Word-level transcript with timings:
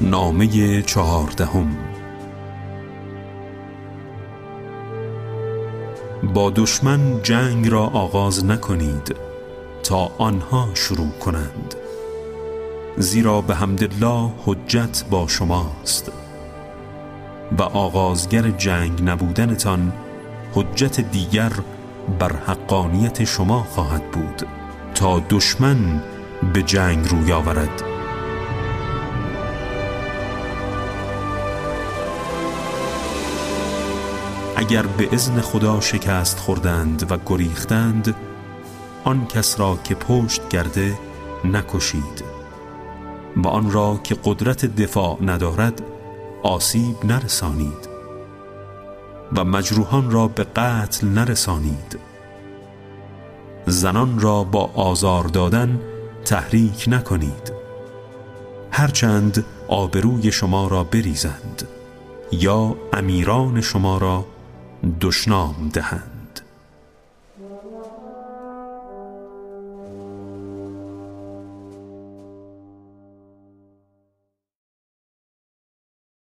نامه 0.00 0.82
چهاردهم. 0.82 1.76
با 6.34 6.50
دشمن 6.50 7.22
جنگ 7.22 7.68
را 7.68 7.82
آغاز 7.82 8.44
نکنید 8.44 9.16
تا 9.82 10.10
آنها 10.18 10.68
شروع 10.74 11.10
کنند. 11.10 11.74
زیرا 12.96 13.40
به 13.40 13.54
حمدالله 13.54 14.30
حجت 14.44 15.04
با 15.10 15.28
شماست. 15.28 16.12
و 17.58 17.62
آغازگر 17.62 18.50
جنگ 18.50 19.02
نبودنتان 19.02 19.92
حجت 20.54 21.00
دیگر 21.00 21.52
بر 22.18 22.32
حقانیت 22.46 23.24
شما 23.24 23.62
خواهد 23.62 24.10
بود 24.10 24.46
تا 24.94 25.22
دشمن 25.30 26.02
به 26.52 26.62
جنگ 26.62 27.08
روی 27.08 27.32
آورد. 27.32 27.89
اگر 34.60 34.86
به 34.86 35.14
ازن 35.14 35.40
خدا 35.40 35.80
شکست 35.80 36.38
خوردند 36.38 37.12
و 37.12 37.18
گریختند 37.26 38.14
آن 39.04 39.26
کس 39.26 39.60
را 39.60 39.78
که 39.84 39.94
پشت 39.94 40.48
کرده 40.48 40.98
نکشید. 41.44 42.24
و 43.36 43.48
آن 43.48 43.70
را 43.70 44.00
که 44.04 44.16
قدرت 44.24 44.66
دفاع 44.66 45.18
ندارد 45.22 45.82
آسیب 46.42 46.96
نرسانید. 47.04 47.88
و 49.36 49.44
مجروحان 49.44 50.10
را 50.10 50.28
به 50.28 50.44
قتل 50.44 51.08
نرسانید. 51.08 51.98
زنان 53.66 54.20
را 54.20 54.44
با 54.44 54.70
آزار 54.74 55.24
دادن 55.24 55.80
تحریک 56.24 56.84
نکنید. 56.88 57.52
هرچند 58.70 59.44
آبروی 59.68 60.32
شما 60.32 60.68
را 60.68 60.84
بریزند 60.84 61.68
یا 62.32 62.76
امیران 62.92 63.60
شما 63.60 63.98
را 63.98 64.24
دشنام 65.00 65.70
دهند. 65.72 66.09